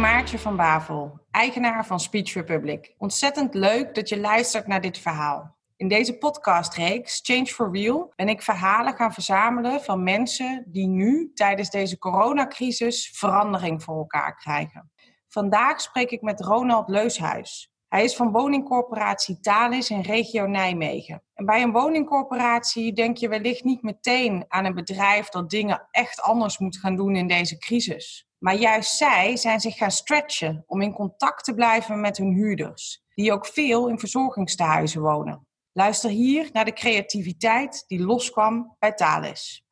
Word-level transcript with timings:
Maartje 0.00 0.38
van 0.38 0.56
Bavel, 0.56 1.20
eigenaar 1.30 1.86
van 1.86 2.00
Speech 2.00 2.34
Republic. 2.34 2.94
Ontzettend 2.98 3.54
leuk 3.54 3.94
dat 3.94 4.08
je 4.08 4.20
luistert 4.20 4.66
naar 4.66 4.80
dit 4.80 4.98
verhaal. 4.98 5.56
In 5.76 5.88
deze 5.88 6.18
podcastreeks 6.18 7.20
Change 7.22 7.46
for 7.46 7.72
Real 7.72 8.12
ben 8.16 8.28
ik 8.28 8.42
verhalen 8.42 8.94
gaan 8.94 9.12
verzamelen 9.12 9.80
van 9.80 10.02
mensen 10.02 10.64
die 10.68 10.86
nu 10.86 11.30
tijdens 11.34 11.70
deze 11.70 11.98
coronacrisis 11.98 13.10
verandering 13.14 13.82
voor 13.82 13.96
elkaar 13.96 14.36
krijgen. 14.36 14.90
Vandaag 15.28 15.80
spreek 15.80 16.10
ik 16.10 16.22
met 16.22 16.40
Ronald 16.40 16.88
Leushuis. 16.88 17.72
Hij 17.88 18.04
is 18.04 18.16
van 18.16 18.32
woningcorporatie 18.32 19.40
Thalys 19.40 19.90
in 19.90 20.00
regio 20.00 20.46
Nijmegen. 20.46 21.22
En 21.34 21.44
bij 21.44 21.62
een 21.62 21.72
woningcorporatie 21.72 22.92
denk 22.92 23.16
je 23.16 23.28
wellicht 23.28 23.64
niet 23.64 23.82
meteen 23.82 24.44
aan 24.48 24.64
een 24.64 24.74
bedrijf 24.74 25.28
dat 25.28 25.50
dingen 25.50 25.88
echt 25.90 26.20
anders 26.20 26.58
moet 26.58 26.78
gaan 26.78 26.96
doen 26.96 27.16
in 27.16 27.26
deze 27.26 27.58
crisis. 27.58 28.29
Maar 28.40 28.54
juist 28.54 28.96
zij 28.96 29.36
zijn 29.36 29.60
zich 29.60 29.76
gaan 29.76 29.90
stretchen 29.90 30.64
om 30.66 30.80
in 30.80 30.92
contact 30.92 31.44
te 31.44 31.54
blijven 31.54 32.00
met 32.00 32.16
hun 32.16 32.32
huurders, 32.32 33.02
die 33.14 33.32
ook 33.32 33.46
veel 33.46 33.88
in 33.88 33.98
verzorgingstehuizen 33.98 35.00
wonen. 35.00 35.46
Luister 35.72 36.10
hier 36.10 36.48
naar 36.52 36.64
de 36.64 36.72
creativiteit 36.72 37.84
die 37.86 38.00
loskwam 38.00 38.76
bij 38.78 38.92
Thales. 38.92 39.64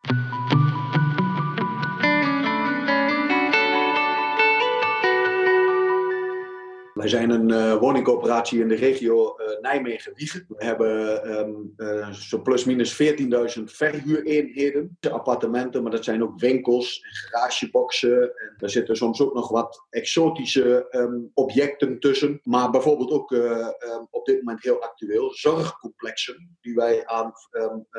Wij 6.98 7.09
zijn 7.09 7.30
een 7.30 7.48
uh, 7.48 7.77
woningcoöperatie 7.77 8.61
in 8.61 8.69
de 8.69 8.75
regio 8.75 9.37
uh, 9.38 9.61
Nijmegen-Wiegen. 9.61 10.45
We 10.48 10.65
hebben 10.65 11.30
um, 11.38 11.73
uh, 11.77 12.11
zo 12.11 12.43
plus 12.43 12.65
minus 12.65 13.02
14.000 13.02 13.62
verhuureenheden, 13.65 14.99
appartementen, 15.10 15.82
maar 15.82 15.90
dat 15.90 16.05
zijn 16.05 16.23
ook 16.23 16.40
winkels 16.40 17.01
en 17.01 17.15
garageboxen. 17.15 18.23
En 18.23 18.55
er 18.59 18.71
zitten 18.71 18.96
soms 18.96 19.21
ook 19.21 19.35
nog 19.35 19.49
wat 19.49 19.87
exotische 19.90 20.87
um, 20.90 21.30
objecten 21.35 22.01
tussen. 22.01 22.40
Maar 22.43 22.71
bijvoorbeeld 22.71 23.10
ook 23.10 23.30
um, 23.30 24.07
op 24.10 24.27
dit 24.27 24.38
moment 24.38 24.62
heel 24.62 24.83
actueel 24.83 25.30
zorgcomplexen 25.35 26.57
die 26.60 26.74
wij 26.74 27.07
aan 27.07 27.33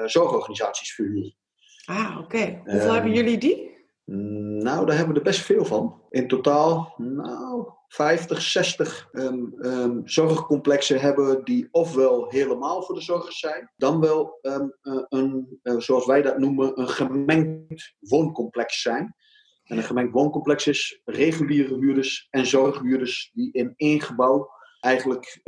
zorgorganisaties 0.06 0.94
verhuren. 0.94 1.36
Ah, 1.86 2.18
oké. 2.18 2.24
Okay. 2.24 2.62
Hoeveel 2.66 2.94
hebben 2.94 3.14
jullie 3.14 3.38
die? 3.38 3.79
Nou, 4.12 4.86
daar 4.86 4.96
hebben 4.96 5.14
we 5.14 5.20
er 5.20 5.26
best 5.26 5.42
veel 5.42 5.66
van. 5.66 6.02
In 6.10 6.28
totaal, 6.28 6.94
nou, 6.98 7.68
50, 7.88 8.42
60 8.42 9.10
um, 9.12 9.56
um, 9.62 10.02
zorgcomplexen 10.06 11.00
hebben 11.00 11.44
die 11.44 11.68
ofwel 11.72 12.30
helemaal 12.30 12.84
voor 12.84 12.96
de 12.96 13.02
zorgers 13.02 13.40
zijn, 13.40 13.72
dan 13.78 14.00
wel 14.00 14.40
um, 14.42 14.76
uh, 14.82 15.04
een, 15.10 15.60
uh, 15.64 15.80
zoals 15.80 16.06
wij 16.06 16.22
dat 16.22 16.38
noemen, 16.38 16.80
een 16.80 16.88
gemengd 16.88 17.96
wooncomplex 18.00 18.82
zijn. 18.82 19.16
En 19.64 19.78
een 19.78 19.84
gemengd 19.84 20.14
wooncomplex 20.14 20.68
is 20.68 21.02
reguliere 21.06 21.76
huurders 21.76 22.28
en 22.30 22.46
zorghuurders 22.46 23.32
die 23.34 23.52
in 23.52 23.74
één 23.76 24.02
gebouw 24.02 24.50
eigenlijk 24.80 25.40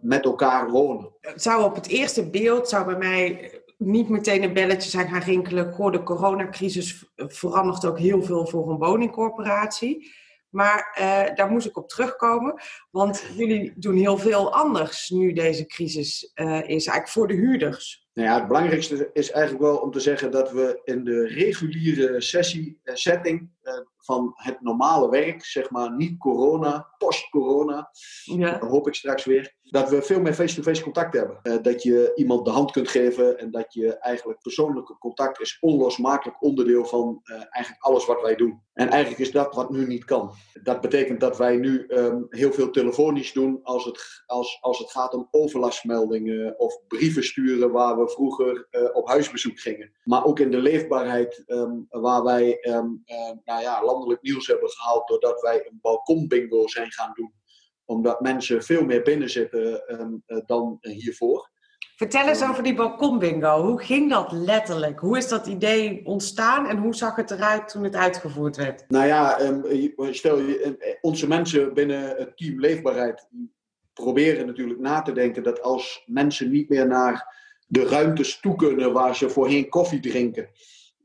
met 0.00 0.24
elkaar 0.24 0.70
wonen. 0.70 1.12
Het 1.20 1.42
zou 1.42 1.64
op 1.64 1.74
het 1.74 1.86
eerste 1.86 2.30
beeld, 2.30 2.68
zou 2.68 2.84
bij 2.84 2.98
mij 2.98 3.62
niet 3.78 4.08
meteen 4.08 4.42
een 4.42 4.52
belletje 4.52 4.90
zijn 4.90 5.08
gaan 5.08 5.20
rinkelen. 5.20 5.92
De 5.92 6.02
coronacrisis 6.02 7.10
verandert 7.16 7.86
ook 7.86 7.98
heel 7.98 8.22
veel 8.22 8.46
voor 8.46 8.70
een 8.70 8.78
woningcorporatie. 8.78 10.12
Maar 10.48 10.96
uh, 11.00 11.34
daar 11.34 11.50
moest 11.50 11.66
ik 11.66 11.76
op 11.76 11.88
terugkomen, 11.88 12.62
want 12.90 13.24
jullie 13.36 13.72
doen 13.76 13.96
heel 13.96 14.18
veel 14.18 14.52
anders 14.52 15.08
nu 15.08 15.32
deze 15.32 15.66
crisis 15.66 16.32
uh, 16.34 16.56
is, 16.56 16.68
eigenlijk 16.68 17.08
voor 17.08 17.28
de 17.28 17.34
huurders. 17.34 18.06
Nou 18.12 18.28
ja, 18.28 18.34
het 18.34 18.46
belangrijkste 18.46 19.10
is 19.12 19.30
eigenlijk 19.30 19.64
wel 19.64 19.76
om 19.76 19.90
te 19.90 20.00
zeggen 20.00 20.30
dat 20.30 20.50
we 20.52 20.80
in 20.84 21.04
de 21.04 21.26
reguliere 21.26 22.20
sessie, 22.20 22.80
uh, 22.84 22.94
setting 22.94 23.50
van 23.96 24.32
het 24.34 24.60
normale 24.60 25.08
werk, 25.10 25.44
zeg 25.44 25.70
maar 25.70 25.92
niet 25.96 26.18
corona, 26.18 26.94
post-corona, 26.98 27.90
ja. 28.24 28.58
hoop 28.58 28.86
ik 28.86 28.94
straks 28.94 29.24
weer, 29.24 29.56
dat 29.62 29.90
we 29.90 30.02
veel 30.02 30.20
meer 30.20 30.34
face-to-face 30.34 30.82
contact 30.82 31.14
hebben. 31.14 31.38
Uh, 31.42 31.56
dat 31.62 31.82
je 31.82 32.12
iemand 32.14 32.44
de 32.44 32.50
hand 32.50 32.70
kunt 32.70 32.88
geven 32.88 33.38
en 33.38 33.50
dat 33.50 33.72
je 33.72 33.98
eigenlijk 33.98 34.40
persoonlijke 34.40 34.98
contact 34.98 35.40
is 35.40 35.56
onlosmakelijk 35.60 36.42
onderdeel 36.42 36.84
van 36.84 37.20
uh, 37.24 37.34
eigenlijk 37.34 37.84
alles 37.84 38.06
wat 38.06 38.22
wij 38.22 38.34
doen. 38.34 38.62
En 38.72 38.88
eigenlijk 38.88 39.20
is 39.20 39.30
dat 39.30 39.54
wat 39.54 39.70
nu 39.70 39.86
niet 39.86 40.04
kan. 40.04 40.32
Dat 40.62 40.80
betekent 40.80 41.20
dat 41.20 41.36
wij 41.36 41.56
nu 41.56 41.84
um, 41.88 42.26
heel 42.28 42.52
veel 42.52 42.70
telefonisch 42.70 43.32
doen 43.32 43.60
als 43.62 43.84
het, 43.84 44.22
als, 44.26 44.58
als 44.60 44.78
het 44.78 44.90
gaat 44.90 45.14
om 45.14 45.28
overlastmeldingen 45.30 46.58
of 46.58 46.80
brieven 46.88 47.24
sturen 47.24 47.70
waar 47.70 47.98
we 47.98 48.08
vroeger 48.08 48.66
uh, 48.70 48.88
op 48.92 49.08
huisbezoek 49.08 49.60
gingen. 49.60 49.92
Maar 50.04 50.24
ook 50.24 50.38
in 50.38 50.50
de 50.50 50.58
leefbaarheid 50.58 51.42
um, 51.46 51.86
waar 51.90 52.22
wij 52.22 52.58
um, 52.68 53.02
nou 53.62 53.70
ja, 53.70 53.84
landelijk 53.84 54.22
nieuws 54.22 54.46
hebben 54.46 54.70
gehaald 54.70 55.08
doordat 55.08 55.40
wij 55.40 55.66
een 55.66 55.78
balkonbingo 55.80 56.66
zijn 56.66 56.92
gaan 56.92 57.12
doen 57.14 57.32
omdat 57.84 58.20
mensen 58.20 58.62
veel 58.62 58.84
meer 58.84 59.02
binnen 59.02 59.30
zitten 59.30 60.00
um, 60.00 60.22
uh, 60.26 60.38
dan 60.46 60.78
hiervoor. 60.80 61.50
Vertel 61.96 62.28
eens 62.28 62.42
over 62.42 62.62
die 62.62 62.74
balkonbingo. 62.74 63.62
Hoe 63.62 63.82
ging 63.82 64.10
dat 64.10 64.32
letterlijk? 64.32 65.00
Hoe 65.00 65.16
is 65.16 65.28
dat 65.28 65.46
idee 65.46 66.00
ontstaan 66.04 66.66
en 66.66 66.76
hoe 66.76 66.94
zag 66.94 67.16
het 67.16 67.30
eruit 67.30 67.68
toen 67.68 67.84
het 67.84 67.94
uitgevoerd 67.94 68.56
werd? 68.56 68.84
Nou 68.88 69.06
ja, 69.06 69.40
um, 69.40 69.64
stel 70.14 70.38
je, 70.38 70.98
onze 71.00 71.28
mensen 71.28 71.74
binnen 71.74 72.16
het 72.16 72.36
team 72.36 72.60
Leefbaarheid 72.60 73.28
proberen 73.92 74.46
natuurlijk 74.46 74.80
na 74.80 75.02
te 75.02 75.12
denken 75.12 75.42
dat 75.42 75.62
als 75.62 76.02
mensen 76.06 76.50
niet 76.50 76.68
meer 76.68 76.86
naar 76.86 77.36
de 77.66 77.84
ruimtes 77.84 78.40
toe 78.40 78.56
kunnen 78.56 78.92
waar 78.92 79.16
ze 79.16 79.30
voorheen 79.30 79.68
koffie 79.68 80.00
drinken, 80.00 80.48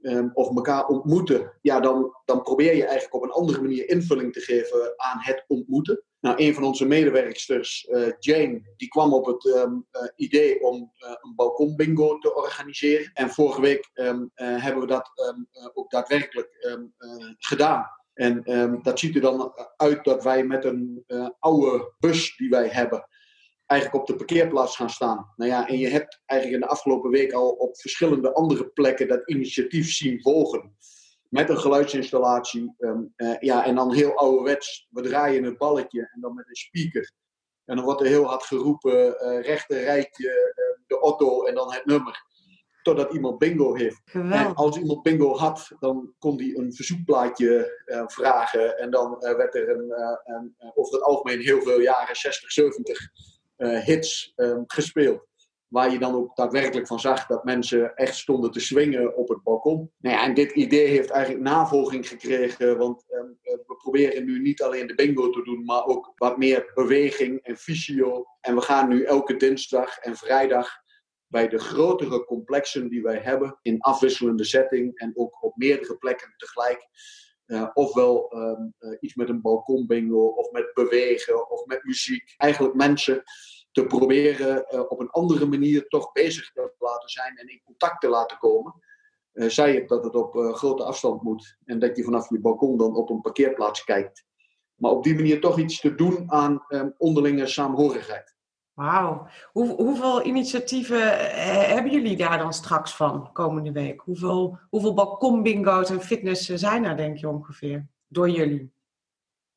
um, 0.04 0.32
of 0.34 0.56
elkaar 0.56 0.88
ontmoeten, 0.88 1.54
ja, 1.62 1.80
dan, 1.80 2.16
dan 2.26 2.42
probeer 2.42 2.76
je 2.76 2.84
eigenlijk 2.86 3.14
op 3.14 3.24
een 3.24 3.32
andere 3.32 3.62
manier 3.62 3.90
invulling 3.90 4.34
te 4.34 4.40
geven 4.40 4.94
aan 4.96 5.18
het 5.20 5.44
ontmoeten. 5.48 6.04
Nou, 6.20 6.36
een 6.38 6.54
van 6.54 6.64
onze 6.64 6.86
medewerksters, 6.86 7.88
uh, 7.90 8.12
Jane, 8.20 8.74
die 8.78 8.88
kwam 8.88 9.14
op 9.14 9.26
het 9.26 9.46
um, 9.46 9.88
uh, 9.92 10.02
idee 10.16 10.64
om 10.64 10.76
uh, 10.76 11.10
een 11.22 11.36
balkonbingo 11.36 12.18
te 12.18 12.36
organiseren. 12.36 13.12
En 13.14 13.30
vorige 13.30 13.62
week 13.62 13.90
um, 13.94 14.32
hebben 14.34 14.82
we 14.82 14.88
dat 14.88 15.10
ook 15.74 15.92
daadwerkelijk 15.92 16.50
gedaan. 17.38 17.86
En 18.14 18.44
dat 18.82 19.00
ziet 19.00 19.16
er 19.16 19.22
dan 19.22 19.54
uit 19.76 20.04
dat 20.04 20.24
wij 20.24 20.44
met 20.44 20.66
een 20.66 21.06
oude 21.40 21.94
bus 22.00 22.38
die 22.38 22.50
wij 22.50 22.68
hebben, 22.68 23.08
eigenlijk 23.74 24.02
op 24.02 24.08
de 24.08 24.26
parkeerplaats 24.26 24.76
gaan 24.76 24.90
staan. 24.90 25.34
Nou 25.36 25.52
ja, 25.52 25.68
en 25.68 25.78
je 25.78 25.88
hebt 25.88 26.22
eigenlijk 26.26 26.62
in 26.62 26.68
de 26.68 26.74
afgelopen 26.74 27.12
week 27.12 27.32
al 27.32 27.50
op 27.50 27.78
verschillende 27.80 28.34
andere 28.34 28.68
plekken 28.68 29.08
dat 29.08 29.30
initiatief 29.30 29.92
zien 29.92 30.22
volgen. 30.22 30.76
Met 31.30 31.50
een 31.50 31.58
geluidsinstallatie. 31.58 32.76
Um, 32.78 33.14
uh, 33.18 33.40
ja, 33.40 33.66
en 33.66 33.76
dan 33.76 33.94
heel 33.94 34.18
ouderwets. 34.18 34.88
We 34.90 35.02
draaien 35.02 35.44
het 35.44 35.58
balletje 35.58 36.10
en 36.14 36.22
dan 36.22 36.34
met 36.34 36.48
een 36.48 36.56
speaker. 36.56 37.12
En 37.66 37.76
dan 37.76 37.86
wordt 37.86 38.02
er 38.02 38.08
heel 38.08 38.26
hard 38.26 38.44
geroepen, 38.44 39.16
uh, 39.24 39.42
rechter 39.42 39.84
rijtje, 39.84 40.28
uh, 40.28 40.86
de 40.88 41.00
auto 41.00 41.44
en 41.44 41.56
dan 41.56 41.74
het 41.74 41.86
nummer. 41.86 42.32
Totdat 42.82 43.14
iemand 43.14 43.38
bingo 43.38 43.76
heeft. 43.76 44.02
En 44.14 44.56
als 44.56 44.78
iemand 44.78 45.02
bingo 45.02 45.38
had, 45.38 45.72
dan 45.80 46.14
kon 46.20 46.38
hij 46.38 46.54
een 46.56 46.74
verzoekplaatje 46.74 47.82
vragen. 48.08 48.78
En 48.78 48.92
dan 48.92 49.18
werd 49.20 49.56
er 49.56 49.70
een, 49.70 49.94
een, 50.24 50.56
over 50.74 50.94
het 50.94 51.04
algemeen 51.04 51.40
heel 51.40 51.62
veel 51.62 51.80
jaren 51.80 52.16
60, 52.16 52.52
70 52.52 53.00
uh, 53.00 53.33
hits 53.68 54.34
um, 54.36 54.64
gespeeld. 54.68 55.28
Waar 55.68 55.92
je 55.92 56.00
dan 56.00 56.16
ook 56.16 56.36
daadwerkelijk 56.36 56.88
van 56.88 57.00
zag 57.00 57.26
dat 57.26 57.44
mensen 57.44 57.96
echt 57.96 58.16
stonden 58.16 58.52
te 58.52 58.60
swingen 58.60 59.18
op 59.18 59.30
het 59.30 59.44
balkon. 59.44 59.92
Nou 59.98 60.16
ja, 60.16 60.24
en 60.24 60.34
dit 60.34 60.52
idee 60.52 60.88
heeft 60.88 61.10
eigenlijk 61.10 61.44
navolging 61.44 62.08
gekregen. 62.08 62.78
Want 62.78 63.04
um, 63.10 63.38
we 63.42 63.76
proberen 63.78 64.26
nu 64.26 64.40
niet 64.40 64.62
alleen 64.62 64.88
de 64.88 64.96
bingo 64.96 65.30
te 65.30 65.44
doen, 65.44 65.66
maar 65.66 65.86
ook 65.86 66.12
wat 66.16 66.38
meer 66.38 66.72
beweging 66.74 67.40
en 67.40 67.58
fysio. 67.58 68.26
En 68.42 68.56
we 68.56 68.62
gaan 68.62 68.90
nu 68.90 69.04
elke 69.04 69.36
dinsdag 69.36 69.98
en 69.98 70.16
vrijdag 70.16 70.82
bij 71.28 71.48
de 71.48 71.60
grotere 71.60 72.26
complexen 72.26 72.90
die 72.90 73.02
wij 73.02 73.18
hebben, 73.18 73.60
in 73.62 73.82
afwisselende 73.82 74.44
setting 74.44 74.98
en 74.98 75.12
ook 75.16 75.44
op 75.44 75.56
meerdere 75.56 75.98
plekken 75.98 76.34
tegelijk. 76.38 76.88
Uh, 77.54 77.70
ofwel 77.74 78.36
um, 78.36 78.74
uh, 78.80 78.98
iets 79.00 79.16
met 79.16 79.30
een 79.30 79.42
balkonbingo, 79.42 80.26
of 80.26 80.52
met 80.52 80.74
bewegen, 80.74 81.52
of 81.52 81.66
met 81.66 81.84
muziek. 81.84 82.34
Eigenlijk 82.38 82.76
mensen 82.76 83.24
te 83.72 83.86
proberen 83.86 84.66
uh, 84.74 84.80
op 84.88 85.00
een 85.00 85.10
andere 85.10 85.46
manier 85.46 85.88
toch 85.88 86.12
bezig 86.12 86.52
te 86.52 86.74
laten 86.80 87.10
zijn 87.10 87.38
en 87.38 87.48
in 87.48 87.62
contact 87.64 88.02
te 88.02 88.10
laten 88.10 88.38
komen. 88.38 88.74
zij 89.34 89.76
het 89.76 89.90
dat 89.90 90.04
het 90.04 90.16
op 90.16 90.36
grote 90.36 90.84
afstand 90.84 91.22
moet 91.22 91.58
en 91.66 91.80
dat 91.80 91.98
je 91.98 92.04
vanaf 92.04 92.30
je 92.30 92.40
balkon 92.40 92.78
dan 92.78 92.96
op 92.96 93.10
een 93.10 93.22
parkeerplaats 93.22 93.84
kijkt. 93.84 94.26
Maar 94.76 94.92
op 94.92 95.04
die 95.04 95.16
manier 95.16 95.42
toch 95.42 95.60
iets 95.60 95.80
te 95.80 95.96
doen 95.96 96.32
aan 96.32 96.66
um, 96.68 96.94
onderlinge 96.98 97.48
saamhorigheid. 97.48 98.36
Wauw. 98.74 99.28
Hoe, 99.52 99.76
hoeveel 99.76 100.26
initiatieven 100.26 101.20
eh, 101.20 101.74
hebben 101.74 101.92
jullie 101.92 102.18
daar 102.18 102.38
dan 102.38 102.54
straks 102.54 102.96
van 102.96 103.32
komende 103.32 103.72
week? 103.72 104.02
Hoeveel, 104.02 104.60
hoeveel 104.70 104.94
balkonbingo's 104.94 105.90
en 105.90 106.02
fitness 106.02 106.46
zijn 106.46 106.86
er, 106.86 106.98
denk 106.98 107.18
je 107.18 107.30
ongeveer, 107.30 107.88
door 108.08 108.30
jullie? 108.30 108.72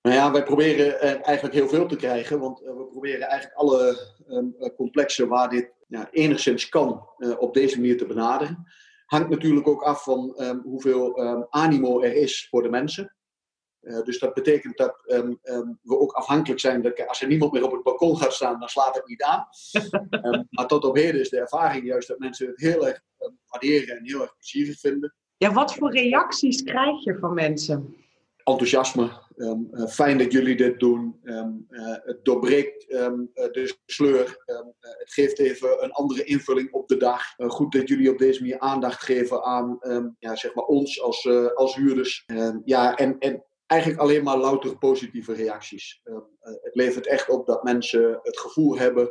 Nou 0.02 0.16
ja, 0.16 0.32
wij 0.32 0.42
proberen 0.42 1.00
eigenlijk 1.22 1.54
heel 1.54 1.68
veel 1.68 1.86
te 1.86 1.96
krijgen, 1.96 2.40
want 2.40 2.62
eh, 2.62 2.76
we 2.76 2.84
proberen 2.84 3.28
eigenlijk 3.28 3.60
alle 3.60 3.98
um, 4.28 4.54
complexen 4.76 5.28
waar 5.28 5.48
dit 5.48 5.72
ja, 5.88 6.08
enigszins 6.10 6.68
kan 6.68 7.08
op 7.38 7.54
deze 7.54 7.76
manier 7.76 7.98
te 7.98 8.06
benaderen. 8.06 8.66
Hangt 9.06 9.28
natuurlijk 9.28 9.68
ook 9.68 9.82
af 9.82 10.02
van 10.02 10.34
um, 10.38 10.60
hoeveel 10.64 11.20
um, 11.20 11.46
animo 11.50 12.00
er 12.00 12.14
is 12.14 12.46
voor 12.50 12.62
de 12.62 12.68
mensen. 12.68 13.15
Uh, 13.82 14.02
dus 14.02 14.18
dat 14.18 14.34
betekent 14.34 14.76
dat 14.76 15.02
um, 15.06 15.38
um, 15.42 15.78
we 15.82 15.98
ook 15.98 16.12
afhankelijk 16.12 16.60
zijn. 16.60 16.82
Dat 16.82 17.06
als 17.08 17.22
er 17.22 17.28
niemand 17.28 17.52
meer 17.52 17.64
op 17.64 17.72
het 17.72 17.82
balkon 17.82 18.16
gaat 18.16 18.32
staan, 18.32 18.58
dan 18.58 18.68
slaat 18.68 18.94
het 18.94 19.06
niet 19.06 19.22
aan. 19.22 19.46
um, 20.10 20.46
maar 20.56 20.66
tot 20.66 20.84
op 20.84 20.96
heden 20.96 21.20
is 21.20 21.28
de 21.28 21.40
ervaring 21.40 21.86
juist 21.86 22.08
dat 22.08 22.18
mensen 22.18 22.46
het 22.46 22.60
heel 22.60 22.86
erg 22.86 23.00
waarderen 23.46 23.96
en 23.96 24.04
heel 24.04 24.20
erg 24.20 24.36
plezierig 24.36 24.78
vinden. 24.78 25.14
Ja, 25.36 25.52
wat 25.52 25.74
voor 25.74 25.92
reacties 25.92 26.62
krijg 26.62 27.04
je 27.04 27.18
van 27.18 27.34
mensen? 27.34 27.96
enthousiasme. 28.46 29.10
Ehm, 29.36 29.60
eh, 29.70 29.86
fijn 29.86 30.18
dat 30.18 30.32
jullie 30.32 30.56
dit 30.56 30.80
doen. 30.80 31.20
Ehm, 31.24 31.50
eh, 31.68 31.96
het 32.04 32.24
doorbreekt 32.24 32.86
ehm, 32.88 33.20
eh, 33.34 33.52
de 33.52 33.76
sleur. 33.86 34.44
het 34.80 35.12
geeft 35.12 35.38
even 35.38 35.84
een 35.84 35.92
andere 35.92 36.24
invulling 36.24 36.72
op 36.72 36.88
de 36.88 36.96
dag. 36.96 37.22
goed 37.36 37.72
dat 37.72 37.88
jullie 37.88 38.10
op 38.10 38.18
deze 38.18 38.40
manier 38.40 38.58
aandacht 38.58 39.02
geven 39.02 39.44
aan 39.44 39.78
ja, 40.18 40.36
zeg 40.36 40.54
maar 40.54 40.64
ons 40.64 41.02
als, 41.02 41.28
als 41.54 41.76
huurders. 41.76 42.24
ja, 42.64 42.96
en, 42.96 43.18
en 43.18 43.44
eigenlijk 43.66 44.00
alleen 44.00 44.24
maar 44.24 44.36
louter 44.36 44.78
positieve 44.78 45.32
reacties. 45.32 46.00
het 46.40 46.74
levert 46.74 47.06
echt 47.06 47.28
op 47.28 47.46
dat 47.46 47.62
mensen 47.62 48.20
het 48.22 48.38
gevoel 48.38 48.78
hebben 48.78 49.10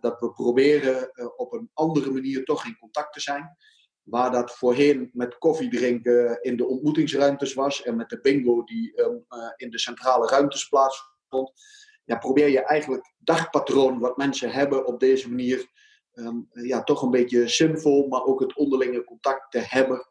dat 0.00 0.20
we 0.20 0.32
proberen 0.32 1.10
op 1.36 1.52
een 1.52 1.70
andere 1.74 2.10
manier 2.10 2.44
toch 2.44 2.66
in 2.66 2.76
contact 2.78 3.12
te 3.12 3.20
zijn. 3.20 3.56
Waar 4.02 4.30
dat 4.30 4.56
voorheen 4.56 5.10
met 5.12 5.38
koffie 5.38 5.70
drinken 5.70 6.38
in 6.40 6.56
de 6.56 6.66
ontmoetingsruimtes 6.66 7.54
was 7.54 7.82
en 7.82 7.96
met 7.96 8.08
de 8.08 8.20
bingo 8.20 8.64
die 8.64 8.92
uh, 8.96 9.06
in 9.56 9.70
de 9.70 9.78
centrale 9.78 10.26
ruimtes 10.26 10.68
plaatsvond, 10.68 11.52
ja, 12.04 12.18
probeer 12.18 12.48
je 12.48 12.60
eigenlijk 12.60 13.14
dagpatroon 13.18 13.98
wat 13.98 14.16
mensen 14.16 14.50
hebben 14.50 14.86
op 14.86 15.00
deze 15.00 15.28
manier 15.28 15.70
um, 16.12 16.48
ja, 16.52 16.82
toch 16.82 17.02
een 17.02 17.10
beetje 17.10 17.48
zinvol, 17.48 18.08
maar 18.08 18.24
ook 18.24 18.40
het 18.40 18.56
onderlinge 18.56 19.04
contact 19.04 19.50
te 19.50 19.58
hebben. 19.58 20.06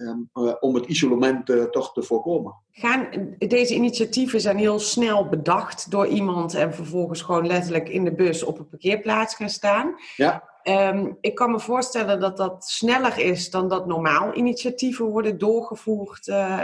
Um, 0.00 0.30
uh, 0.34 0.54
om 0.60 0.74
het 0.74 0.86
isolement 0.86 1.48
uh, 1.48 1.64
toch 1.64 1.92
te 1.92 2.02
voorkomen. 2.02 2.54
Gaan, 2.70 3.08
deze 3.38 3.74
initiatieven 3.74 4.40
zijn 4.40 4.56
heel 4.56 4.78
snel 4.78 5.28
bedacht 5.28 5.90
door 5.90 6.06
iemand 6.06 6.54
en 6.54 6.74
vervolgens 6.74 7.22
gewoon 7.22 7.46
letterlijk 7.46 7.88
in 7.88 8.04
de 8.04 8.14
bus 8.14 8.42
op 8.42 8.58
een 8.58 8.68
parkeerplaats 8.68 9.34
gaan 9.34 9.48
staan. 9.48 9.94
Ja. 10.16 10.48
Um, 10.64 11.18
ik 11.20 11.34
kan 11.34 11.50
me 11.50 11.60
voorstellen 11.60 12.20
dat 12.20 12.36
dat 12.36 12.64
sneller 12.64 13.18
is 13.18 13.50
dan 13.50 13.68
dat 13.68 13.86
normaal 13.86 14.34
initiatieven 14.34 15.06
worden 15.06 15.38
doorgevoerd 15.38 16.26
uh, 16.26 16.62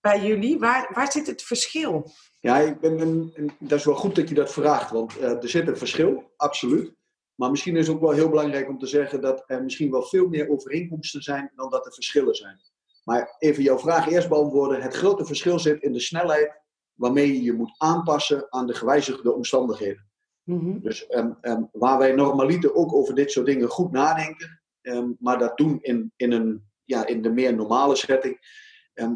bij 0.00 0.20
jullie. 0.20 0.58
Waar, 0.58 0.90
waar 0.94 1.12
zit 1.12 1.26
het 1.26 1.42
verschil? 1.42 2.10
Ja, 2.40 2.58
ik 2.58 2.80
ben, 2.80 3.32
dat 3.58 3.78
is 3.78 3.84
wel 3.84 3.94
goed 3.94 4.14
dat 4.14 4.28
je 4.28 4.34
dat 4.34 4.52
vraagt, 4.52 4.90
want 4.90 5.20
er 5.20 5.48
zit 5.48 5.68
een 5.68 5.76
verschil, 5.76 6.32
absoluut. 6.36 6.92
Maar 7.34 7.50
misschien 7.50 7.76
is 7.76 7.86
het 7.86 7.96
ook 7.96 8.02
wel 8.02 8.10
heel 8.10 8.28
belangrijk 8.28 8.68
om 8.68 8.78
te 8.78 8.86
zeggen 8.86 9.20
dat 9.20 9.44
er 9.46 9.62
misschien 9.62 9.90
wel 9.90 10.02
veel 10.02 10.28
meer 10.28 10.48
overeenkomsten 10.48 11.22
zijn 11.22 11.52
dan 11.54 11.70
dat 11.70 11.86
er 11.86 11.92
verschillen 11.92 12.34
zijn. 12.34 12.60
Maar 13.04 13.36
even 13.38 13.62
jouw 13.62 13.78
vraag 13.78 14.08
eerst 14.08 14.28
beantwoorden. 14.28 14.82
Het 14.82 14.94
grote 14.94 15.24
verschil 15.24 15.58
zit 15.58 15.82
in 15.82 15.92
de 15.92 16.00
snelheid 16.00 16.62
waarmee 16.94 17.32
je 17.32 17.42
je 17.42 17.52
moet 17.52 17.74
aanpassen 17.76 18.46
aan 18.48 18.66
de 18.66 18.74
gewijzigde 18.74 19.32
omstandigheden. 19.32 20.08
Mhm. 20.42 20.80
Dus 20.80 21.06
um, 21.10 21.36
um, 21.42 21.68
waar 21.72 21.98
wij 21.98 22.12
normaliter 22.12 22.74
ook 22.74 22.94
over 22.94 23.14
dit 23.14 23.30
soort 23.30 23.46
dingen 23.46 23.68
goed 23.68 23.92
nadenken, 23.92 24.62
um, 24.82 25.16
maar 25.20 25.38
dat 25.38 25.56
doen 25.56 25.78
in, 25.80 26.12
in, 26.16 26.32
een, 26.32 26.64
ja, 26.84 27.06
in 27.06 27.22
de 27.22 27.30
meer 27.30 27.54
normale 27.54 27.96
setting, 27.96 28.38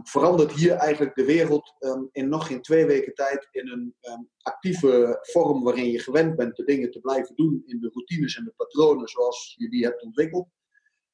verandert 0.03 0.53
hier 0.53 0.73
eigenlijk 0.73 1.15
de 1.15 1.25
wereld 1.25 1.75
in 2.13 2.29
nog 2.29 2.47
geen 2.47 2.63
twee 2.63 2.87
weken 2.87 3.15
tijd 3.15 3.49
in 3.51 3.69
een 3.69 3.95
actieve 4.43 5.19
vorm 5.21 5.63
waarin 5.63 5.91
je 5.91 5.99
gewend 5.99 6.37
bent 6.37 6.57
de 6.57 6.65
dingen 6.65 6.91
te 6.91 7.01
blijven 7.01 7.37
doen 7.37 7.63
in 7.67 7.81
de 7.81 7.91
routines 7.93 8.37
en 8.37 8.45
de 8.45 8.53
patronen 8.57 9.09
zoals 9.09 9.55
je 9.59 9.69
die 9.69 9.85
hebt 9.85 10.03
ontwikkeld. 10.03 10.49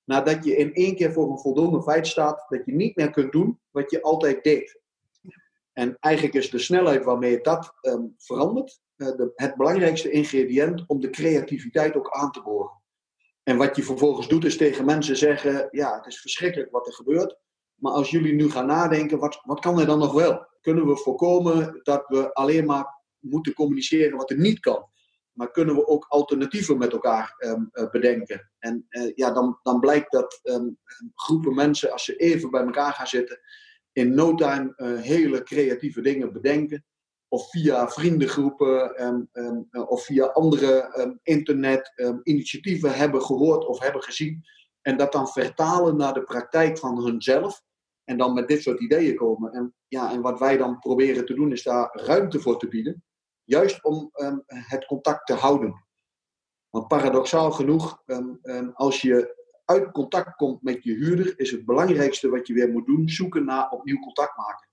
Nadat 0.04 0.44
je 0.44 0.56
in 0.56 0.74
één 0.74 0.96
keer 0.96 1.12
voor 1.12 1.30
een 1.30 1.38
voldoende 1.38 1.82
feit 1.82 2.06
staat 2.06 2.44
dat 2.48 2.64
je 2.64 2.74
niet 2.74 2.96
meer 2.96 3.10
kunt 3.10 3.32
doen 3.32 3.60
wat 3.70 3.90
je 3.90 4.02
altijd 4.02 4.44
deed. 4.44 4.82
En 5.72 5.96
eigenlijk 6.00 6.34
is 6.34 6.50
de 6.50 6.58
snelheid 6.58 7.04
waarmee 7.04 7.40
dat 7.40 7.74
verandert, 8.16 8.80
eh, 8.96 9.08
het 9.34 9.56
belangrijkste 9.56 10.10
ingrediënt 10.10 10.84
om 10.86 11.00
de 11.00 11.10
creativiteit 11.10 11.96
ook 11.96 12.10
aan 12.10 12.30
te 12.30 12.42
boren. 12.42 12.82
En 13.42 13.56
wat 13.56 13.76
je 13.76 13.82
vervolgens 13.82 14.28
doet 14.28 14.44
is 14.44 14.56
tegen 14.56 14.84
mensen 14.84 15.16
zeggen, 15.16 15.68
ja, 15.70 15.96
het 15.96 16.06
is 16.06 16.20
verschrikkelijk 16.20 16.70
wat 16.70 16.86
er 16.86 16.92
gebeurt. 16.92 17.38
Maar 17.74 17.92
als 17.92 18.10
jullie 18.10 18.34
nu 18.34 18.50
gaan 18.50 18.66
nadenken, 18.66 19.18
wat, 19.18 19.40
wat 19.44 19.60
kan 19.60 19.80
er 19.80 19.86
dan 19.86 19.98
nog 19.98 20.12
wel? 20.12 20.46
Kunnen 20.60 20.86
we 20.86 20.96
voorkomen 20.96 21.80
dat 21.82 22.04
we 22.08 22.32
alleen 22.32 22.66
maar 22.66 23.02
moeten 23.18 23.54
communiceren 23.54 24.16
wat 24.16 24.30
er 24.30 24.38
niet 24.38 24.60
kan? 24.60 24.88
Maar 25.32 25.50
kunnen 25.50 25.74
we 25.74 25.86
ook 25.86 26.06
alternatieven 26.08 26.78
met 26.78 26.92
elkaar 26.92 27.34
um, 27.38 27.70
uh, 27.72 27.90
bedenken? 27.90 28.50
En 28.58 28.86
uh, 28.88 29.12
ja, 29.14 29.30
dan, 29.30 29.58
dan 29.62 29.80
blijkt 29.80 30.12
dat 30.12 30.40
um, 30.42 30.78
groepen 31.14 31.54
mensen, 31.54 31.92
als 31.92 32.04
ze 32.04 32.16
even 32.16 32.50
bij 32.50 32.64
elkaar 32.64 32.92
gaan 32.92 33.06
zitten, 33.06 33.40
in 33.92 34.14
no 34.14 34.34
time 34.34 34.74
hele 35.00 35.42
creatieve 35.42 36.00
dingen 36.00 36.32
bedenken 36.32 36.84
of 37.28 37.50
via 37.50 37.88
vriendengroepen 37.88 39.02
um, 39.32 39.68
of 39.70 40.04
via 40.04 40.24
andere 40.26 40.98
um, 40.98 41.20
internet-initiatieven 41.22 42.94
hebben 42.94 43.22
gehoord 43.22 43.66
of 43.66 43.80
hebben 43.80 44.02
gezien. 44.02 44.44
En 44.84 44.96
dat 44.96 45.12
dan 45.12 45.28
vertalen 45.28 45.96
naar 45.96 46.14
de 46.14 46.22
praktijk 46.22 46.78
van 46.78 47.04
hunzelf. 47.04 47.62
En 48.04 48.18
dan 48.18 48.34
met 48.34 48.48
dit 48.48 48.62
soort 48.62 48.80
ideeën 48.80 49.16
komen. 49.16 49.52
En, 49.52 49.74
ja, 49.88 50.12
en 50.12 50.20
wat 50.20 50.38
wij 50.38 50.56
dan 50.56 50.78
proberen 50.78 51.26
te 51.26 51.34
doen 51.34 51.52
is 51.52 51.62
daar 51.62 51.88
ruimte 51.92 52.40
voor 52.40 52.58
te 52.58 52.68
bieden. 52.68 53.04
Juist 53.44 53.84
om 53.84 54.10
het 54.46 54.86
contact 54.86 55.26
te 55.26 55.34
houden. 55.34 55.86
Want 56.70 56.88
paradoxaal 56.88 57.50
genoeg, 57.50 58.02
als 58.72 59.00
je 59.00 59.42
uit 59.64 59.90
contact 59.90 60.36
komt 60.36 60.62
met 60.62 60.84
je 60.84 60.92
huurder, 60.92 61.38
is 61.38 61.50
het 61.50 61.64
belangrijkste 61.64 62.28
wat 62.28 62.46
je 62.46 62.54
weer 62.54 62.68
moet 62.70 62.86
doen, 62.86 63.08
zoeken 63.08 63.44
naar 63.44 63.70
opnieuw 63.70 63.98
contact 63.98 64.36
maken. 64.36 64.68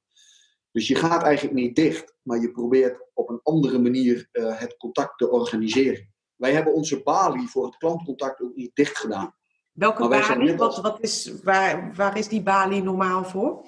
Dus 0.72 0.88
je 0.88 0.96
gaat 0.96 1.24
eigenlijk 1.24 1.56
niet 1.56 1.76
dicht, 1.76 2.16
maar 2.22 2.40
je 2.40 2.52
probeert 2.52 3.10
op 3.14 3.30
een 3.30 3.40
andere 3.44 3.80
manier 3.80 4.30
uh, 4.32 4.60
het 4.60 4.78
contact 4.78 5.18
te 5.18 5.30
organiseren. 5.30 6.14
Wij 6.36 6.54
hebben 6.54 6.74
onze 6.74 7.04
balie 7.04 7.48
voor 7.48 7.66
het 7.66 7.78
klantcontact 7.78 8.42
ook 8.42 8.56
niet 8.56 8.76
dicht 8.76 8.98
gedaan. 8.98 9.36
Welke 9.72 10.08
balie? 10.08 10.56
Wat, 10.56 10.82
wat 10.82 10.98
is, 11.02 11.34
waar, 11.44 11.94
waar 11.96 12.18
is 12.18 12.28
die 12.28 12.44
balie 12.44 12.84
normaal 12.84 13.24
voor? 13.24 13.66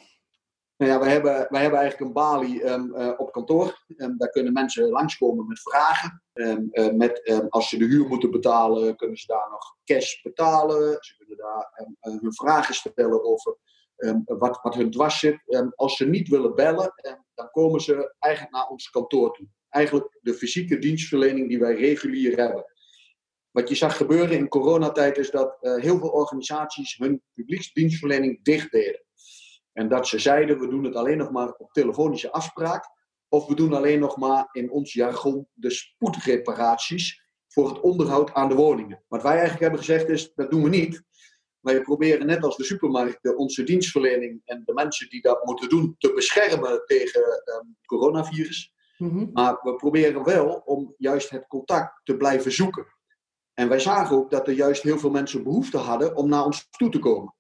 Nou 0.78 0.92
ja, 0.92 1.00
wij 1.00 1.12
hebben, 1.12 1.48
wij 1.50 1.62
hebben 1.62 1.80
eigenlijk 1.80 2.10
een 2.10 2.14
balie 2.24 2.70
um, 2.70 2.96
uh, 2.96 3.12
op 3.18 3.32
kantoor. 3.32 3.84
Um, 3.98 4.18
daar 4.18 4.30
kunnen 4.30 4.54
mensen 4.54 4.90
langskomen 4.90 5.48
met 5.48 5.62
vragen. 5.62 6.24
Um, 6.34 6.70
uh, 6.72 6.92
met, 6.92 7.46
als 7.50 7.70
ze 7.70 7.78
de 7.78 7.86
huur 7.86 8.08
moeten 8.08 8.32
betalen, 8.32 8.96
kunnen 8.96 9.18
ze 9.18 9.26
daar 9.28 9.50
nog 9.50 9.76
cash 9.84 10.22
betalen. 10.22 10.98
Ze 11.00 11.16
kunnen 11.18 11.38
daar 11.38 11.88
hun 12.00 12.34
vragen 12.34 12.74
stellen 12.74 13.24
over 13.24 13.58
Ehm, 14.04 14.20
wat, 14.26 14.60
wat 14.62 14.76
hun 14.76 14.92
dwars 14.92 15.20
zit. 15.20 15.40
Als 15.76 15.98
ze 15.98 16.06
niet 16.06 16.28
willen 16.28 16.56
bellen, 16.56 16.94
dan 17.34 17.50
komen 17.52 17.82
ze 17.82 18.16
eigenlijk 18.20 18.54
naar 18.54 18.68
ons 18.68 18.90
kantoor 18.90 19.34
toe. 19.36 19.48
Eigenlijk 19.70 20.18
de 20.22 20.34
fysieke 20.34 20.78
dienstverlening 20.78 21.48
die 21.48 21.60
wij 21.60 21.76
regulier 21.76 22.38
hebben. 22.38 22.66
Wat 23.54 23.70
je 23.70 23.76
zag 23.76 23.98
gebeuren 23.98 24.38
in 24.38 24.48
coronatijd 24.48 25.18
is 25.18 25.32
dat 25.32 25.58
uh, 25.62 25.82
heel 25.82 25.98
veel 26.00 26.10
organisaties 26.10 26.98
hun 26.98 27.22
publieksdienstverlening 27.34 28.44
dicht 28.44 28.72
deden. 28.72 29.04
En 29.74 29.90
dat 29.90 30.08
ze 30.08 30.20
zeiden, 30.20 30.60
we 30.60 30.68
doen 30.68 30.84
het 30.84 30.96
alleen 30.96 31.18
nog 31.18 31.32
maar 31.32 31.52
op 31.52 31.72
telefonische 31.72 32.32
afspraak. 32.32 32.90
Of 33.30 33.48
we 33.48 33.56
doen 33.56 33.74
alleen 33.74 34.00
nog 34.00 34.18
maar 34.18 34.50
in 34.52 34.72
ons 34.72 34.94
jargon 34.94 35.48
de 35.54 35.70
spoedreparaties 35.70 37.22
voor 37.48 37.70
het 37.70 37.80
onderhoud 37.80 38.34
aan 38.34 38.50
de 38.50 38.56
woningen. 38.56 39.04
Wat 39.08 39.22
wij 39.22 39.32
eigenlijk 39.32 39.62
hebben 39.62 39.80
gezegd 39.80 40.10
is, 40.10 40.34
dat 40.34 40.52
doen 40.52 40.64
we 40.64 40.70
niet. 40.70 41.04
Wij 41.60 41.82
proberen 41.82 42.26
net 42.26 42.44
als 42.44 42.58
de 42.58 42.64
supermarkten 42.64 43.38
onze 43.38 43.64
dienstverlening 43.64 44.42
en 44.46 44.62
de 44.66 44.74
mensen 44.74 45.10
die 45.10 45.22
dat 45.22 45.46
moeten 45.46 45.70
doen 45.70 45.96
te 45.98 46.14
beschermen 46.14 46.84
tegen 46.86 47.22
um, 47.22 47.78
coronavirus. 47.86 48.74
Mhm. 48.98 49.28
Maar 49.34 49.60
we 49.62 49.76
proberen 49.76 50.24
wel 50.24 50.62
om 50.66 50.94
juist 50.98 51.30
het 51.30 51.48
contact 51.48 52.02
te 52.04 52.18
blijven 52.18 52.52
zoeken. 52.52 52.86
En 53.54 53.70
wij 53.70 53.80
zagen 53.80 54.16
ook 54.16 54.32
dat 54.32 54.48
er 54.48 54.54
juist 54.54 54.84
heel 54.84 55.00
veel 55.00 55.10
mensen 55.10 55.44
behoefte 55.44 55.78
hadden 55.78 56.16
om 56.16 56.30
naar 56.30 56.46
ons 56.46 56.68
toe 56.70 56.90
te 56.90 57.00
komen. 57.00 57.34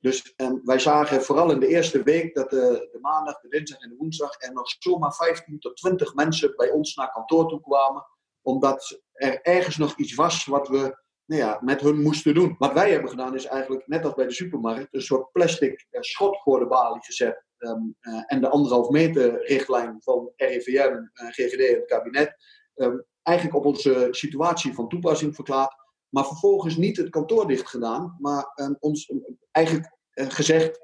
Dus 0.00 0.34
um, 0.36 0.60
wij 0.64 0.78
zagen 0.78 1.22
vooral 1.22 1.50
in 1.50 1.60
de 1.60 1.66
eerste 1.66 2.02
week 2.02 2.34
dat 2.34 2.50
de, 2.50 2.88
de, 2.92 2.98
maandag, 3.00 3.40
de 3.40 3.48
dinsdag 3.48 3.80
en 3.80 3.88
de 3.88 3.96
woensdag 3.96 4.42
er 4.42 4.52
nog 4.52 4.74
zomaar 4.78 5.14
15 5.14 5.58
tot 5.58 5.76
20 5.76 6.14
mensen 6.14 6.56
bij 6.56 6.70
ons 6.70 6.94
naar 6.94 7.12
kantoor 7.12 7.48
toe 7.48 7.60
kwamen. 7.60 8.06
Omdat 8.42 9.00
er 9.12 9.40
ergens 9.42 9.76
nog 9.76 9.96
iets 9.96 10.14
was 10.14 10.44
wat 10.44 10.68
we 10.68 11.00
nou 11.26 11.40
ja, 11.42 11.58
met 11.60 11.80
hun 11.80 12.02
moesten 12.02 12.34
doen. 12.34 12.54
Wat 12.58 12.72
wij 12.72 12.90
hebben 12.90 13.10
gedaan 13.10 13.34
is 13.34 13.44
eigenlijk, 13.44 13.86
net 13.86 14.04
als 14.04 14.14
bij 14.14 14.26
de 14.26 14.32
supermarkt, 14.32 14.94
een 14.94 15.02
soort 15.02 15.32
plastic 15.32 15.86
eh, 15.90 16.00
schot 16.00 16.42
voor 16.42 16.58
de 16.58 16.66
balie 16.66 17.02
gezet. 17.02 17.44
Um, 17.58 17.96
uh, 18.00 18.22
en 18.26 18.40
de 18.40 18.48
anderhalf 18.48 18.88
meter 18.88 19.46
richtlijn 19.46 19.96
van 20.02 20.32
RIVM, 20.36 20.92
uh, 20.92 21.28
GGD 21.28 21.68
en 21.68 21.74
het 21.74 21.86
kabinet. 21.86 22.36
Um, 22.74 23.04
eigenlijk 23.22 23.56
op 23.56 23.64
onze 23.64 24.08
situatie 24.10 24.74
van 24.74 24.88
toepassing 24.88 25.34
verklaard. 25.34 25.74
Maar 26.08 26.26
vervolgens 26.26 26.76
niet 26.76 26.96
het 26.96 27.10
kantoor 27.10 27.46
dicht 27.46 27.68
gedaan, 27.68 28.16
maar 28.20 28.52
um, 28.54 28.76
ons 28.80 29.12
eigenlijk 29.50 29.96
uh, 30.14 30.26
gezegd: 30.28 30.80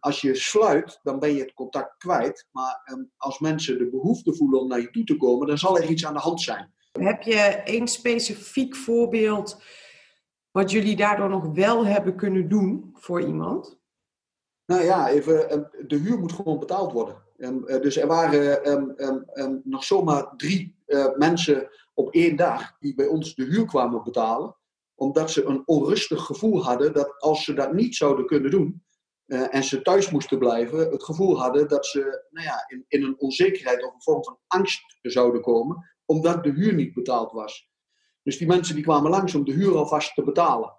als 0.00 0.20
je 0.20 0.34
sluit, 0.34 1.00
dan 1.02 1.18
ben 1.18 1.34
je 1.34 1.40
het 1.40 1.52
contact 1.52 1.96
kwijt. 1.96 2.46
Maar 2.50 2.82
als 3.16 3.38
mensen 3.38 3.78
de 3.78 3.90
behoefte 3.90 4.34
voelen 4.34 4.60
om 4.60 4.68
naar 4.68 4.80
je 4.80 4.90
toe 4.90 5.04
te 5.04 5.16
komen, 5.16 5.46
dan 5.46 5.58
zal 5.58 5.78
er 5.78 5.90
iets 5.90 6.06
aan 6.06 6.14
de 6.14 6.20
hand 6.20 6.40
zijn. 6.40 6.72
Heb 6.92 7.22
je 7.22 7.38
één 7.64 7.88
specifiek 7.88 8.76
voorbeeld 8.76 9.62
wat 10.50 10.70
jullie 10.70 10.96
daardoor 10.96 11.28
nog 11.28 11.46
wel 11.54 11.86
hebben 11.86 12.16
kunnen 12.16 12.48
doen 12.48 12.90
voor 12.94 13.22
iemand? 13.22 13.78
Nou 14.66 14.82
ja, 14.82 15.08
even, 15.08 15.50
eh, 15.50 15.60
de 15.86 15.96
huur 15.96 16.18
moet 16.18 16.32
gewoon 16.32 16.58
betaald 16.58 16.92
worden. 16.92 17.22
Dus 17.80 17.96
er 17.96 18.06
waren 18.06 19.62
nog 19.64 19.84
zomaar 19.84 20.32
drie 20.36 20.76
mensen 21.16 21.68
op 21.94 22.14
één 22.14 22.36
dag 22.36 22.76
die 22.78 22.94
bij 22.94 23.06
ons 23.06 23.34
de 23.34 23.44
huur 23.44 23.66
kwamen 23.66 24.04
betalen 24.04 24.56
omdat 25.00 25.30
ze 25.30 25.44
een 25.44 25.62
onrustig 25.64 26.22
gevoel 26.22 26.64
hadden 26.64 26.92
dat 26.92 27.20
als 27.20 27.44
ze 27.44 27.52
dat 27.52 27.72
niet 27.72 27.96
zouden 27.96 28.26
kunnen 28.26 28.50
doen 28.50 28.84
uh, 29.26 29.54
en 29.54 29.64
ze 29.64 29.82
thuis 29.82 30.10
moesten 30.10 30.38
blijven, 30.38 30.90
het 30.90 31.04
gevoel 31.04 31.40
hadden 31.40 31.68
dat 31.68 31.86
ze 31.86 32.26
nou 32.30 32.46
ja, 32.46 32.64
in, 32.68 32.84
in 32.88 33.02
een 33.02 33.20
onzekerheid 33.20 33.84
of 33.84 33.94
een 33.94 34.02
vorm 34.02 34.24
van 34.24 34.38
angst 34.46 34.98
zouden 35.02 35.40
komen, 35.40 35.90
omdat 36.04 36.44
de 36.44 36.50
huur 36.50 36.74
niet 36.74 36.94
betaald 36.94 37.32
was. 37.32 37.70
Dus 38.22 38.38
die 38.38 38.46
mensen 38.46 38.74
die 38.74 38.84
kwamen 38.84 39.10
langs 39.10 39.34
om 39.34 39.44
de 39.44 39.52
huur 39.52 39.76
alvast 39.76 40.14
te 40.14 40.22
betalen. 40.22 40.72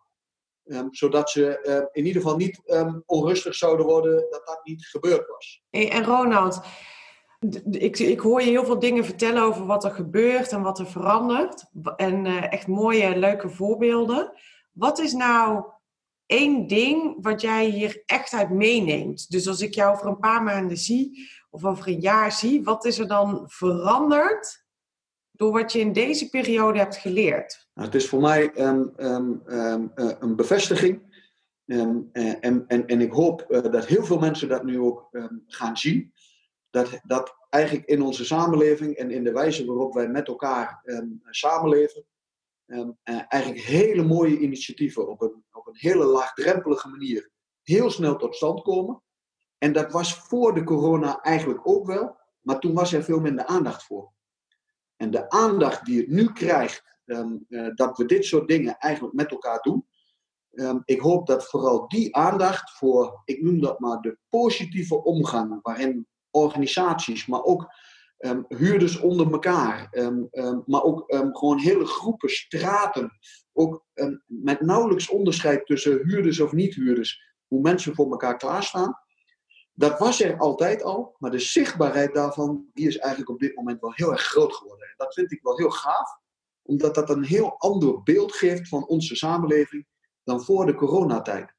Um, 0.72 0.88
zodat 0.92 1.30
ze 1.30 1.60
uh, 1.64 1.76
in 1.92 2.06
ieder 2.06 2.22
geval 2.22 2.38
niet 2.38 2.62
um, 2.66 3.04
onrustig 3.06 3.56
zouden 3.56 3.86
worden 3.86 4.14
dat 4.30 4.42
dat 4.46 4.60
niet 4.64 4.86
gebeurd 4.86 5.28
was. 5.28 5.62
Hey, 5.70 5.92
en 5.92 6.06
Ronald, 6.06 6.62
ik, 7.72 8.00
ik, 8.00 8.20
hoor 8.20 8.42
je 8.42 8.50
heel 8.50 8.66
veel 8.66 8.80
dingen 8.80 9.06
vertellen 9.06 9.44
over 9.44 9.66
wat 9.66 9.84
er 9.84 9.92
gebeurt 9.92 10.52
en 10.52 10.62
wat 10.62 10.80
er 10.80 10.88
verandert. 10.88 11.66
En 11.96 12.26
uh, 12.26 12.54
echt 12.54 12.68
mooie, 12.68 13.18
leuke 13.18 13.50
voorbeelden. 13.50 14.34
Wat 14.72 15.00
is 15.00 15.14
nou 15.14 15.64
één 16.26 16.68
ding 16.68 17.18
wat 17.22 17.42
jij 17.42 17.66
hier 17.66 18.04
echt 18.06 18.34
uit 18.34 18.50
meeneemt? 18.50 19.32
Dus 19.32 19.48
als 19.48 19.62
ik 19.62 19.74
jou 19.74 19.94
over 19.94 20.08
een 20.08 20.20
paar 20.20 20.44
maanden 20.44 20.78
zie, 20.78 21.30
of 21.50 21.66
over 21.66 21.88
een 21.88 22.00
jaar 22.00 22.32
zie, 22.32 22.64
wat 22.64 22.86
is 22.86 23.00
er 23.00 23.08
dan 23.08 23.44
veranderd 23.46 24.66
door 25.32 25.52
wat 25.52 25.72
je 25.72 25.80
in 25.80 25.94
deze 25.94 26.30
periode 26.30 26.80
hebt 26.80 26.98
geleerd? 26.98 27.70
Nou, 27.82 27.94
het 27.94 28.02
is 28.02 28.10
voor 28.10 28.22
mij 28.22 28.52
um, 28.60 28.94
um, 28.98 29.42
um, 29.46 29.92
een 29.96 30.36
bevestiging. 30.36 31.02
En, 31.66 32.10
en, 32.12 32.68
en, 32.68 32.88
en 32.88 33.02
ik 33.02 33.12
hoop 33.12 33.46
uh, 33.50 33.62
dat 33.62 33.86
heel 33.86 34.06
veel 34.06 34.20
mensen 34.20 34.48
dat 34.48 34.64
nu 34.64 34.80
ook 34.80 35.10
gaan 35.48 35.78
zien 35.78 36.14
dat, 36.70 37.00
dat 37.04 37.36
eigenlijk 37.50 37.86
in 37.88 38.02
onze 38.02 38.26
samenleving 38.26 38.96
en 38.96 39.12
in 39.12 39.24
de 39.24 39.32
wijze 39.32 39.66
waarop 39.66 39.94
wij 39.94 40.08
met 40.08 40.28
elkaar 40.28 40.82
samenleven, 41.30 42.06
eigenlijk 43.06 43.62
hele 43.62 44.04
mooie 44.04 44.40
initiatieven 44.40 45.08
op 45.08 45.22
een, 45.22 45.44
op 45.52 45.68
een 45.68 45.78
hele 45.78 46.06
laagdrempelige 46.06 46.90
manier 46.90 47.30
heel 47.62 47.90
snel 47.90 48.16
tot 48.16 48.36
stand 48.36 48.62
komen. 48.62 49.02
En 49.58 49.74
dat 49.74 49.92
was 49.92 50.16
voor 50.16 50.54
de 50.54 50.64
corona 50.64 51.22
eigenlijk 51.22 51.68
ook 51.68 51.86
wel, 51.86 52.18
maar 52.42 52.60
toen 52.60 52.74
was 52.74 52.94
er 52.94 53.04
veel 53.04 53.20
minder 53.20 53.46
aandacht 53.46 53.84
voor. 53.84 54.12
En 54.96 55.12
de 55.12 55.30
aandacht 55.30 55.86
die 55.86 55.98
het 55.98 56.10
nu 56.10 56.32
krijgt, 56.32 56.91
um, 57.12 57.46
uh, 57.50 57.70
dat 57.76 57.98
we 57.98 58.06
dit 58.06 58.26
soort 58.26 58.48
dingen 58.48 58.78
eigenlijk 58.78 59.16
met 59.16 59.32
elkaar 59.32 59.60
doen, 59.62 59.86
ik 60.86 61.00
hoop 61.00 61.28
dat 61.28 61.48
vooral 61.48 61.88
die 61.88 62.16
aandacht 62.16 62.72
voor, 62.72 63.22
ik 63.26 63.42
noem 63.42 63.62
dat 63.62 63.80
maar, 63.80 64.02
de 64.02 64.18
positieve 64.30 65.04
omgang 65.04 65.60
waarin 65.62 66.08
organisaties, 66.30 67.26
maar 67.26 67.44
ook 67.44 67.74
um, 68.18 68.46
huurders 68.48 69.00
onder 69.00 69.32
elkaar, 69.32 69.90
maar 70.66 70.84
ook 70.84 71.04
gewoon 71.08 71.60
hele 71.60 71.86
groepen, 71.86 72.30
straten, 72.30 73.12
ook 73.54 73.86
met 74.26 74.62
nauwelijks 74.62 75.10
onderscheid 75.10 75.66
tussen 75.66 76.02
huurders 76.04 76.40
of 76.40 76.52
niet-huurders, 76.52 77.36
hoe 77.48 77.62
mensen 77.62 77.96
voor 77.96 78.12
elkaar 78.12 78.38
klaarstaan. 78.38 78.98
Dat 79.74 80.00
was 80.00 80.22
er 80.22 80.38
altijd 80.38 80.84
al, 80.84 81.16
maar 81.20 81.32
de 81.32 81.40
zichtbaarheid 81.40 82.14
daarvan 82.14 82.70
die 82.74 82.88
is 82.88 82.98
eigenlijk 82.98 83.30
op 83.30 83.40
dit 83.40 83.56
moment 83.56 83.82
wel 83.82 83.94
heel 83.94 84.12
erg 84.12 84.22
groot 84.22 84.54
geworden. 84.54 84.88
En 84.88 84.94
dat 84.98 85.14
vind 85.14 85.32
ik 85.32 85.42
wel 85.42 85.58
heel 85.58 85.70
gaaf, 85.70 86.20
omdat 86.62 86.96
dat 86.96 87.10
een 87.10 87.24
heel 87.24 87.56
ander 87.58 88.04
beeld 88.04 88.34
geeft 88.34 88.68
van 88.68 88.88
onze 88.88 89.16
samenleving 89.16 89.86
dan 90.24 90.44
voor 90.44 90.66
de 90.66 90.76
coronatijd. 90.76 91.54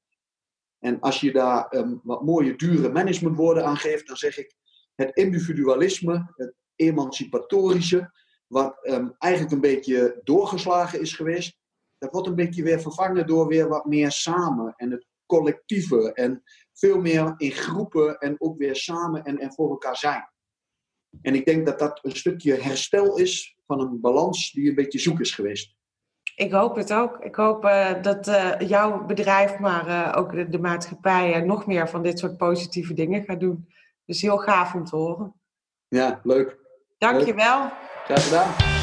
En 0.78 1.00
als 1.00 1.20
je 1.20 1.32
daar 1.32 1.74
um, 1.74 2.00
wat 2.02 2.24
mooie, 2.24 2.56
dure 2.56 2.88
managementwoorden 2.88 3.64
aan 3.64 3.76
geeft, 3.76 4.06
dan 4.06 4.16
zeg 4.16 4.38
ik: 4.38 4.54
het 4.94 5.16
individualisme, 5.16 6.32
het 6.36 6.54
emancipatorische, 6.74 8.12
wat 8.46 8.78
um, 8.82 9.14
eigenlijk 9.18 9.52
een 9.54 9.60
beetje 9.60 10.20
doorgeslagen 10.22 11.00
is 11.00 11.14
geweest, 11.14 11.58
dat 11.98 12.12
wordt 12.12 12.28
een 12.28 12.34
beetje 12.34 12.62
weer 12.62 12.80
vervangen 12.80 13.26
door 13.26 13.46
weer 13.46 13.68
wat 13.68 13.84
meer 13.84 14.10
samen 14.10 14.74
en 14.76 14.90
het 14.90 15.06
collectieve 15.26 16.12
en 16.12 16.42
veel 16.72 17.00
meer 17.00 17.34
in 17.36 17.50
groepen 17.50 18.18
en 18.18 18.40
ook 18.40 18.58
weer 18.58 18.76
samen 18.76 19.24
en, 19.24 19.38
en 19.38 19.52
voor 19.52 19.70
elkaar 19.70 19.96
zijn. 19.96 20.30
En 21.22 21.34
ik 21.34 21.44
denk 21.44 21.66
dat 21.66 21.78
dat 21.78 21.98
een 22.02 22.16
stukje 22.16 22.54
herstel 22.54 23.16
is 23.18 23.51
van 23.66 23.80
een 23.80 24.00
balans 24.00 24.52
die 24.52 24.68
een 24.68 24.74
beetje 24.74 24.98
zoek 24.98 25.20
is 25.20 25.34
geweest. 25.34 25.76
Ik 26.36 26.52
hoop 26.52 26.76
het 26.76 26.92
ook. 26.92 27.18
Ik 27.18 27.34
hoop 27.34 27.64
uh, 27.64 28.02
dat 28.02 28.28
uh, 28.28 28.58
jouw 28.58 29.04
bedrijf, 29.04 29.58
maar 29.58 29.88
uh, 29.88 30.12
ook 30.16 30.32
de, 30.32 30.48
de 30.48 30.58
maatschappij, 30.58 31.40
nog 31.40 31.66
meer 31.66 31.88
van 31.88 32.02
dit 32.02 32.18
soort 32.18 32.36
positieve 32.36 32.94
dingen 32.94 33.24
gaat 33.24 33.40
doen. 33.40 33.68
Dus 34.04 34.22
heel 34.22 34.38
gaaf 34.38 34.74
om 34.74 34.84
te 34.84 34.96
horen. 34.96 35.34
Ja, 35.88 36.20
leuk. 36.22 36.58
Dank 36.98 37.20
je 37.20 37.34
wel. 37.34 37.70
Graag 38.04 38.24
gedaan. 38.24 38.81